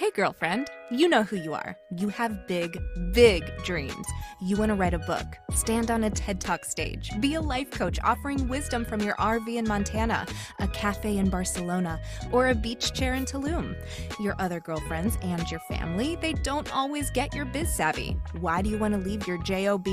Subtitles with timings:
[0.00, 1.76] Hey, girlfriend, you know who you are.
[1.96, 2.78] You have big,
[3.12, 4.06] big dreams.
[4.42, 7.70] You want to write a book, stand on a TED Talk stage, be a life
[7.70, 10.26] coach offering wisdom from your RV in Montana,
[10.58, 12.00] a cafe in Barcelona,
[12.32, 13.76] or a beach chair in Tulum.
[14.18, 18.16] Your other girlfriends and your family, they don't always get your biz savvy.
[18.40, 19.86] Why do you want to leave your JOB?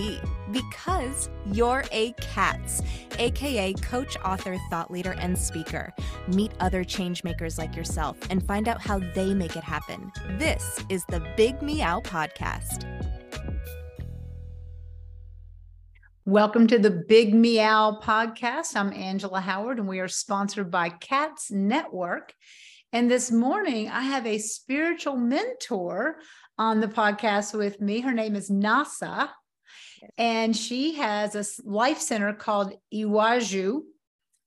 [0.51, 2.81] Because you're a CATS,
[3.19, 5.93] aka coach, author, thought leader, and speaker.
[6.33, 10.11] Meet other change makers like yourself and find out how they make it happen.
[10.37, 12.85] This is the Big Meow Podcast.
[16.25, 18.73] Welcome to the Big Meow Podcast.
[18.75, 22.33] I'm Angela Howard, and we are sponsored by CATS Network.
[22.93, 26.19] And this morning, I have a spiritual mentor
[26.57, 27.99] on the podcast with me.
[27.99, 29.29] Her name is Nasa,
[30.17, 33.81] and she has a life center called Iwaju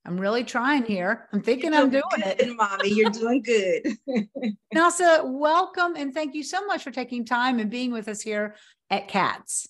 [0.07, 1.29] I'm really trying here.
[1.33, 2.57] I'm thinking I'm doing good, it.
[2.57, 3.97] Mommy, you're doing good.
[4.75, 8.57] Nasa, welcome and thank you so much for taking time and being with us here
[8.89, 9.69] at CATS.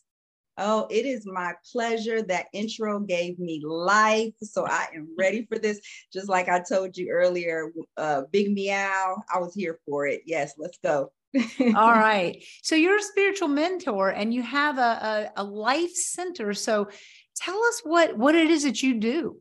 [0.57, 2.23] Oh, it is my pleasure.
[2.23, 4.35] That intro gave me life.
[4.43, 5.81] So I am ready for this.
[6.13, 10.23] Just like I told you earlier, uh, Big Meow, I was here for it.
[10.27, 11.13] Yes, let's go.
[11.35, 11.41] All
[11.75, 12.45] right.
[12.63, 16.53] So you're a spiritual mentor and you have a, a, a life center.
[16.55, 16.89] So
[17.35, 19.41] tell us what, what it is that you do.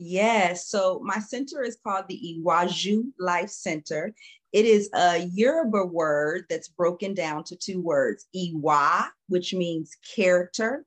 [0.00, 0.68] Yes.
[0.68, 4.14] So my center is called the Iwaju Life Center.
[4.52, 10.84] It is a Yoruba word that's broken down to two words, Iwa, which means character,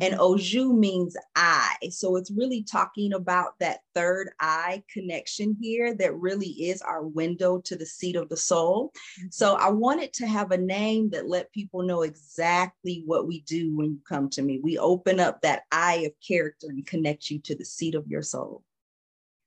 [0.00, 0.20] and mm-hmm.
[0.20, 1.76] Oju means eye.
[1.90, 7.60] So it's really talking about that third eye connection here that really is our window
[7.60, 8.92] to the seat of the soul.
[9.18, 9.28] Mm-hmm.
[9.30, 13.76] So I wanted to have a name that let people know exactly what we do
[13.76, 14.60] when you come to me.
[14.62, 18.22] We open up that eye of character and connect you to the seat of your
[18.22, 18.62] soul.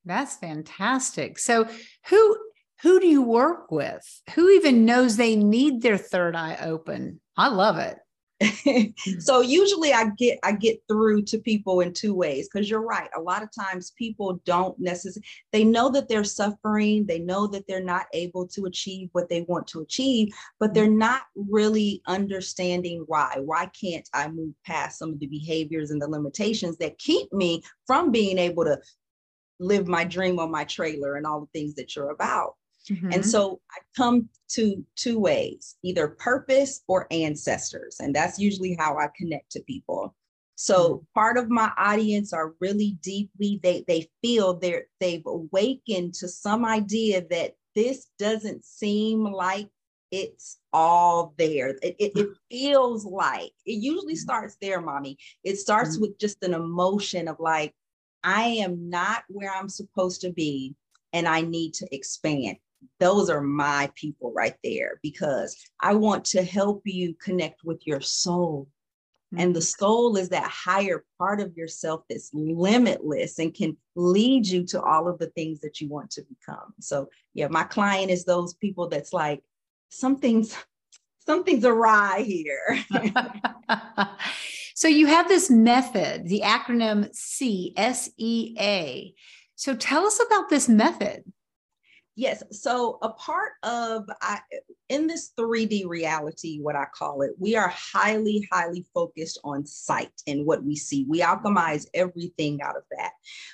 [0.06, 1.40] That's fantastic.
[1.40, 1.68] So
[2.10, 2.38] who
[2.82, 4.22] who do you work with?
[4.36, 7.22] Who even knows they need their third eye open?
[7.38, 7.98] I love it.
[9.20, 13.10] so usually I get I get through to people in two ways because you're right.
[13.16, 17.64] A lot of times people don't necessarily they know that they're suffering, they know that
[17.68, 20.98] they're not able to achieve what they want to achieve, but they're mm-hmm.
[20.98, 23.38] not really understanding why.
[23.40, 27.64] Why can't I move past some of the behaviors and the limitations that keep me
[27.88, 28.78] from being able to
[29.60, 32.56] live my dream on my trailer and all the things that you're about?
[32.90, 33.12] Mm-hmm.
[33.12, 37.98] And so I come to two ways either purpose or ancestors.
[38.00, 40.16] And that's usually how I connect to people.
[40.56, 41.04] So mm-hmm.
[41.14, 46.66] part of my audience are really deeply, they, they feel they're, they've awakened to some
[46.66, 49.68] idea that this doesn't seem like
[50.12, 51.70] it's all there.
[51.82, 54.20] It, it, it, feels like it usually mm-hmm.
[54.20, 55.18] starts there, mommy.
[55.44, 56.04] It starts mm-hmm.
[56.04, 57.74] with just an emotion of like,
[58.24, 60.76] I am not where I'm supposed to be
[61.14, 62.58] and I need to expand
[63.00, 68.02] those are my people right there because I want to help you connect with your
[68.02, 68.68] soul.
[69.34, 69.42] Mm-hmm.
[69.42, 69.84] And the mm-hmm.
[69.84, 75.08] soul is that higher part of yourself that's limitless and can lead you to all
[75.08, 76.74] of the things that you want to become.
[76.80, 79.44] So, yeah, my client is those people that's like,
[79.90, 80.56] something's
[81.26, 82.80] something's awry here.
[84.76, 89.14] so you have this method, the acronym C S E A.
[89.56, 91.24] So tell us about this method.
[92.18, 92.44] Yes.
[92.52, 94.40] So a part of I,
[94.88, 100.14] in this 3D reality, what I call it, we are highly, highly focused on sight
[100.26, 101.06] and what we see.
[101.10, 103.12] We alchemize everything out of that.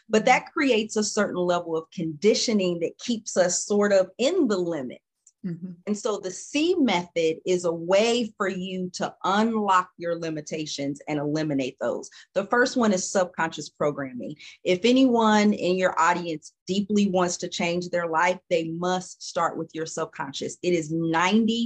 [0.10, 4.58] But that creates a certain level of conditioning that keeps us sort of in the
[4.58, 5.02] limit
[5.46, 5.72] Mm-hmm.
[5.88, 11.18] And so the SEA method is a way for you to unlock your limitations and
[11.20, 12.10] eliminate those.
[12.36, 14.36] The first one is subconscious programming.
[14.64, 19.72] If anyone in your audience deeply wants to change their life, they must start with
[19.74, 20.58] your subconscious.
[20.62, 21.64] It is 95%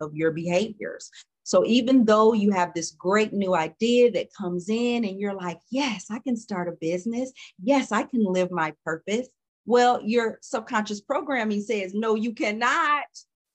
[0.00, 1.10] of your behaviors.
[1.44, 5.58] So even though you have this great new idea that comes in and you're like,
[5.70, 7.32] yes, I can start a business.
[7.62, 9.28] Yes, I can live my purpose
[9.64, 13.04] well, your subconscious programming says, no, you cannot.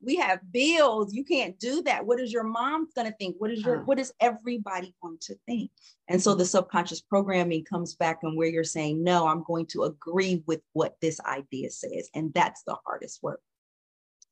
[0.01, 1.13] We have bills.
[1.13, 2.06] You can't do that.
[2.06, 3.36] What is your mom going to think?
[3.39, 5.71] What is your, what is everybody going to think?
[6.07, 9.83] And so the subconscious programming comes back and where you're saying, no, I'm going to
[9.83, 12.10] agree with what this idea says.
[12.13, 13.42] And that's the hardest work.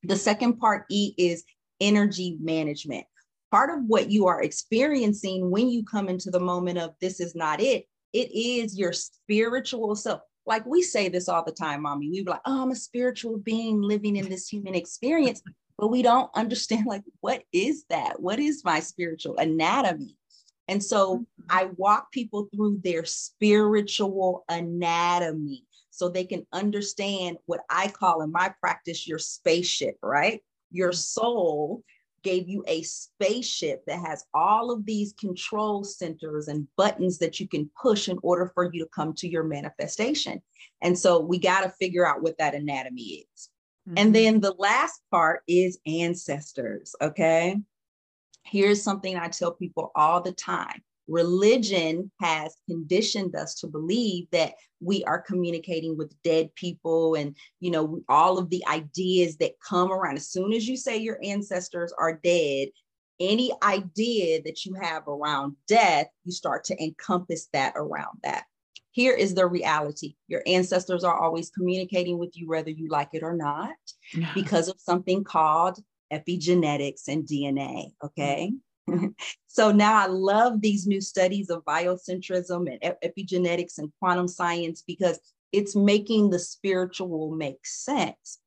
[0.04, 1.44] The second part, E, is
[1.80, 3.04] energy management.
[3.50, 7.34] Part of what you are experiencing when you come into the moment of this is
[7.34, 12.08] not it, it is your spiritual self like we say this all the time, mommy.
[12.08, 15.42] We be like, oh, I'm a spiritual being living in this human experience,
[15.76, 18.20] but we don't understand like what is that?
[18.20, 20.16] What is my spiritual anatomy?
[20.68, 21.24] And so mm-hmm.
[21.50, 28.30] I walk people through their spiritual anatomy so they can understand what I call in
[28.30, 30.42] my practice your spaceship, right?
[30.70, 31.82] Your soul
[32.26, 37.46] gave you a spaceship that has all of these control centers and buttons that you
[37.46, 40.42] can push in order for you to come to your manifestation.
[40.82, 43.48] And so we got to figure out what that anatomy is.
[43.88, 43.98] Mm-hmm.
[43.98, 46.96] And then the last part is ancestors.
[47.00, 47.58] Okay.
[48.42, 54.54] Here's something I tell people all the time religion has conditioned us to believe that
[54.80, 59.92] we are communicating with dead people and you know all of the ideas that come
[59.92, 60.16] around.
[60.16, 62.68] As soon as you say your ancestors are dead
[63.18, 68.44] any idea that you have around death you start to encompass that around that.
[68.90, 70.16] Here is the reality.
[70.26, 73.76] Your ancestors are always communicating with you whether you like it or not
[74.34, 75.78] because of something called
[76.12, 78.48] epigenetics and dna okay?
[78.50, 78.56] mm-hmm
[79.46, 85.18] so now I love these new studies of biocentrism and epigenetics and quantum science because
[85.52, 88.38] it's making the spiritual make sense.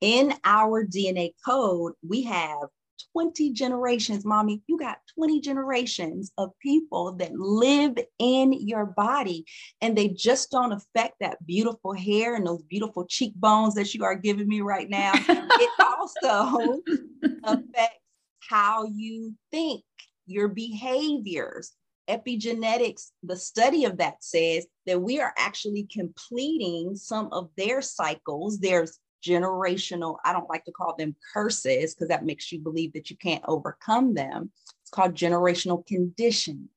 [0.00, 2.68] In our DNA code, we have
[3.12, 9.44] 20 generations, mommy, you got 20 generations of people that live in your body
[9.80, 14.14] and they just don't affect that beautiful hair and those beautiful cheekbones that you are
[14.14, 15.12] giving me right now.
[15.28, 16.80] it also
[17.44, 18.07] affects
[18.48, 19.84] how you think,
[20.26, 21.72] your behaviors.
[22.08, 28.58] Epigenetics, the study of that says that we are actually completing some of their cycles.
[28.58, 33.10] There's generational, I don't like to call them curses because that makes you believe that
[33.10, 34.50] you can't overcome them.
[34.82, 36.70] It's called generational condition.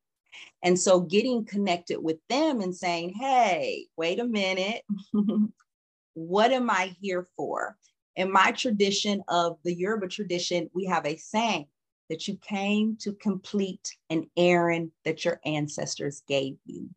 [0.64, 4.82] And so getting connected with them and saying, hey, wait a minute,
[6.14, 7.78] what am I here for?
[8.16, 11.68] In my tradition of the Yoruba tradition, we have a saying
[12.10, 16.90] that you came to complete an errand that your ancestors gave you.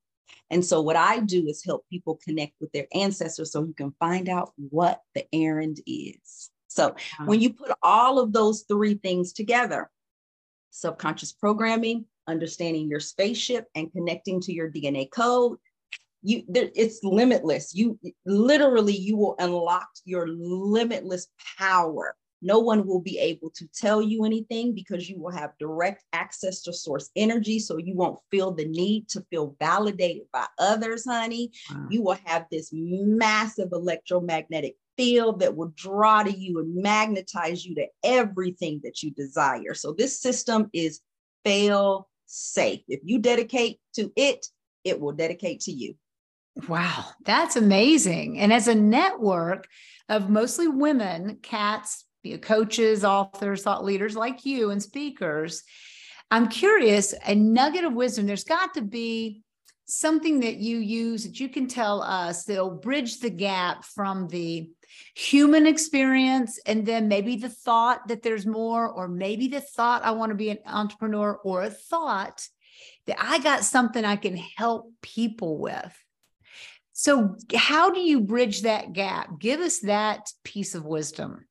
[0.50, 3.94] And so, what I do is help people connect with their ancestors so you can
[4.00, 6.50] find out what the errand is.
[6.66, 9.90] So, when you put all of those three things together
[10.70, 15.58] subconscious programming, understanding your spaceship, and connecting to your DNA code,
[16.25, 21.29] you there, it's limitless you literally you will unlock your limitless
[21.59, 26.05] power no one will be able to tell you anything because you will have direct
[26.12, 27.59] access to source energy.
[27.59, 31.53] So you won't feel the need to feel validated by others, honey.
[31.71, 31.87] Wow.
[31.88, 37.75] You will have this massive electromagnetic field that will draw to you and magnetize you
[37.77, 39.73] to everything that you desire.
[39.73, 41.00] So this system is
[41.47, 42.81] fail safe.
[42.88, 44.47] If you dedicate to it,
[44.85, 45.94] it will dedicate to you.
[46.69, 48.39] Wow, that's amazing.
[48.39, 49.67] And as a network
[50.09, 52.05] of mostly women, cats,
[52.43, 55.62] coaches, authors, thought leaders like you, and speakers.
[56.31, 59.43] I'm curious, a nugget of wisdom, there's got to be
[59.87, 64.71] something that you use that you can tell us that'll bridge the gap from the
[65.15, 70.12] human experience and then maybe the thought that there's more, or maybe the thought I
[70.12, 72.47] want to be an entrepreneur, or a thought
[73.06, 76.04] that I got something I can help people with.
[76.94, 79.38] So, how do you bridge that gap?
[79.38, 81.46] Give us that piece of wisdom.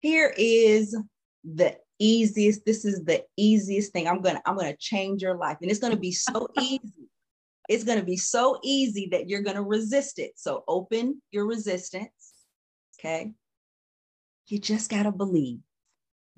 [0.00, 0.96] Here is
[1.44, 4.08] the easiest this is the easiest thing.
[4.08, 7.08] I'm gonna i'm gonna change your life and it's gonna be so easy.
[7.68, 10.32] It's gonna be so easy that you're gonna resist it.
[10.36, 12.34] So open your resistance
[13.04, 13.32] okay?
[14.46, 15.60] You just gotta believe.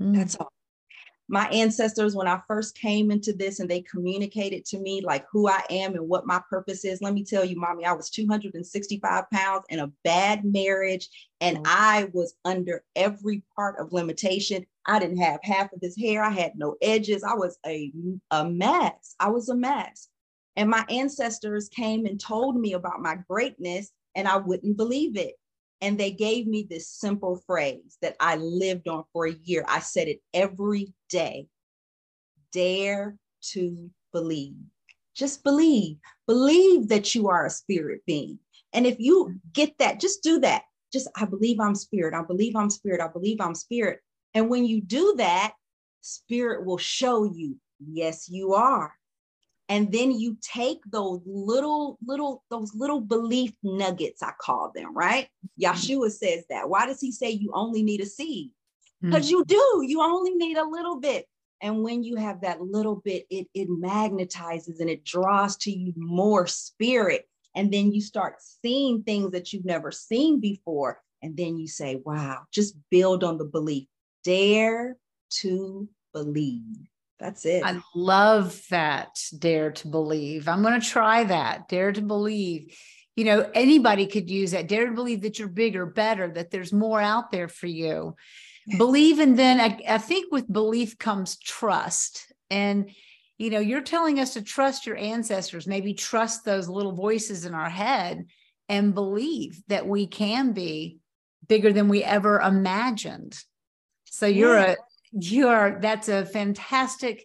[0.01, 0.15] Mm.
[0.15, 0.53] that's all
[1.29, 5.49] my ancestors, when I first came into this and they communicated to me like who
[5.49, 9.31] I am and what my purpose is, let me tell you, mommy, I was 265
[9.31, 11.09] pounds in a bad marriage
[11.41, 11.67] and mm-hmm.
[11.67, 14.65] I was under every part of limitation.
[14.87, 17.25] I didn't have half of this hair, I had no edges.
[17.25, 17.93] I was a,
[18.31, 19.17] a mess.
[19.19, 20.09] I was a mess.
[20.55, 25.35] And my ancestors came and told me about my greatness, and I wouldn't believe it.
[25.81, 29.65] And they gave me this simple phrase that I lived on for a year.
[29.69, 31.49] I said it every day
[32.53, 33.17] dare
[33.53, 34.57] to believe.
[35.15, 35.99] Just believe.
[36.27, 38.39] Believe that you are a spirit being.
[38.73, 40.63] And if you get that, just do that.
[40.93, 42.15] Just, I believe I'm spirit.
[42.15, 43.01] I believe I'm spirit.
[43.01, 44.01] I believe I'm spirit.
[44.35, 45.53] And when you do that,
[46.01, 48.96] spirit will show you, yes, you are
[49.69, 55.29] and then you take those little little those little belief nuggets i call them right?
[55.61, 55.65] Mm-hmm.
[55.65, 56.69] yeshua says that.
[56.69, 58.51] Why does he say you only need a seed?
[59.03, 59.31] Because mm-hmm.
[59.31, 59.85] you do.
[59.87, 61.27] You only need a little bit.
[61.63, 65.93] And when you have that little bit it it magnetizes and it draws to you
[65.97, 67.29] more spirit.
[67.55, 71.01] And then you start seeing things that you've never seen before.
[71.23, 73.89] And then you say wow just build on the belief.
[74.25, 74.97] Dare
[75.31, 77.65] to believe that's it.
[77.65, 79.19] I love that.
[79.39, 80.49] Dare to believe.
[80.49, 81.69] I'm going to try that.
[81.69, 82.77] Dare to believe.
[83.17, 84.69] you know, anybody could use that.
[84.69, 88.15] Dare to believe that you're bigger, better, that there's more out there for you.
[88.77, 92.31] Believe, and then I, I think with belief comes trust.
[92.51, 92.91] And,
[93.39, 97.55] you know, you're telling us to trust your ancestors, maybe trust those little voices in
[97.55, 98.27] our head
[98.69, 100.99] and believe that we can be
[101.47, 103.39] bigger than we ever imagined.
[104.05, 104.73] So you're yeah.
[104.73, 104.77] a,
[105.13, 107.25] you are, that's a fantastic,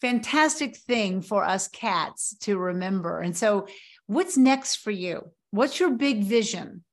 [0.00, 3.20] fantastic thing for us cats to remember.
[3.20, 3.66] And so,
[4.06, 5.30] what's next for you?
[5.50, 6.84] What's your big vision?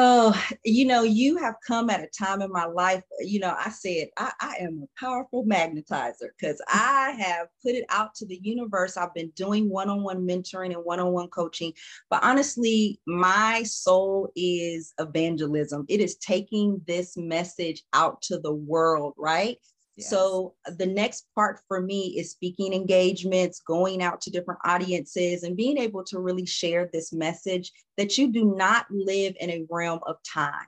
[0.00, 3.02] Oh, you know, you have come at a time in my life.
[3.18, 6.72] You know, I said I, I am a powerful magnetizer because mm.
[6.72, 8.96] I have put it out to the universe.
[8.96, 11.72] I've been doing one on one mentoring and one on one coaching.
[12.10, 15.84] But honestly, my soul is evangelism.
[15.88, 19.58] It is taking this message out to the world, right?
[20.00, 25.42] So uh, the next part for me is speaking engagements, going out to different audiences
[25.42, 29.66] and being able to really share this message that you do not live in a
[29.70, 30.66] realm of time.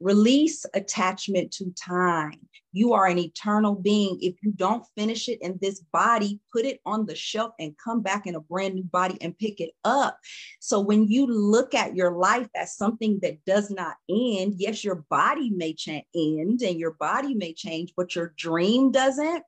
[0.00, 2.40] Release attachment to time.
[2.72, 4.18] You are an eternal being.
[4.20, 8.00] If you don't finish it in this body, put it on the shelf and come
[8.00, 10.18] back in a brand new body and pick it up.
[10.60, 15.04] So when you look at your life as something that does not end, yes, your
[15.10, 19.42] body may cha- end and your body may change, but your dream doesn't,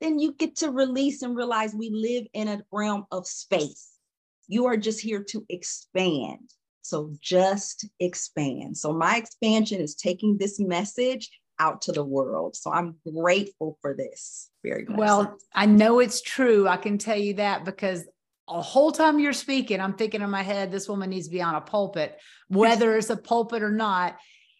[0.00, 3.92] then you get to release and realize we live in a realm of space.
[4.48, 6.50] You are just here to expand.
[6.88, 8.76] So just expand.
[8.76, 12.56] So my expansion is taking this message out to the world.
[12.56, 14.50] So I'm grateful for this.
[14.62, 14.98] Very much.
[14.98, 16.68] Well, I know it's true.
[16.68, 18.04] I can tell you that because
[18.48, 21.42] a whole time you're speaking, I'm thinking in my head, this woman needs to be
[21.42, 24.16] on a pulpit, whether it's a pulpit or not.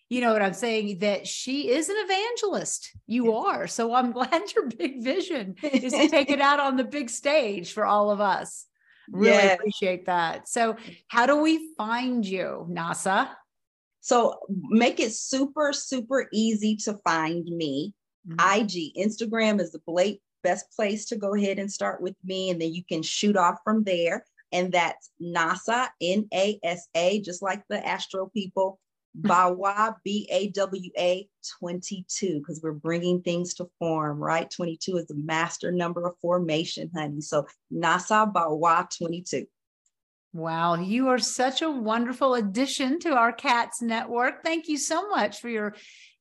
[0.09, 1.01] You know what I'm saying?
[1.01, 2.91] That she is an evangelist.
[3.07, 3.67] You are.
[3.67, 7.73] So I'm glad your big vision is to take it out on the big stage
[7.73, 8.67] for all of us.
[9.11, 9.55] Really yes.
[9.59, 10.49] appreciate that.
[10.49, 10.77] So,
[11.09, 13.31] how do we find you, Nasa?
[14.01, 17.95] So, make it super, super easy to find me.
[18.29, 18.61] Mm-hmm.
[18.63, 22.51] IG, Instagram is the Blake best place to go ahead and start with me.
[22.51, 24.25] And then you can shoot off from there.
[24.53, 28.79] And that's NASA, N A S A, just like the Astro people.
[29.21, 31.29] Bawa, B A W A
[31.61, 34.51] 22, because we're bringing things to form, right?
[34.51, 37.21] 22 is the master number of formation, honey.
[37.21, 39.47] So NASA Bawa 22.
[40.33, 44.45] Wow, you are such a wonderful addition to our CATS network.
[44.45, 45.75] Thank you so much for your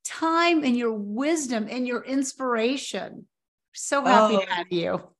[0.06, 3.28] time and your wisdom and your inspiration.
[3.74, 4.40] So happy oh.
[4.40, 5.15] to have you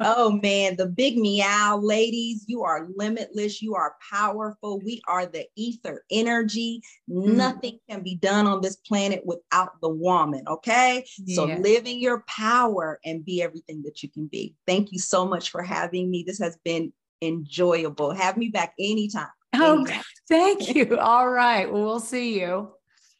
[0.00, 3.60] oh man, the big meow ladies, you are limitless.
[3.60, 4.80] You are powerful.
[4.80, 6.82] We are the ether energy.
[7.10, 7.36] Mm.
[7.36, 10.44] Nothing can be done on this planet without the woman.
[10.48, 11.04] Okay.
[11.24, 11.34] Yeah.
[11.34, 14.54] So live in your power and be everything that you can be.
[14.66, 16.24] Thank you so much for having me.
[16.26, 18.12] This has been enjoyable.
[18.12, 19.28] Have me back anytime.
[19.54, 19.86] Oh,
[20.28, 20.98] thank you.
[20.98, 21.70] All right.
[21.72, 22.70] Well, we'll see you.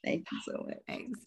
[0.05, 0.79] Thank you so much.
[0.87, 1.19] Thanks.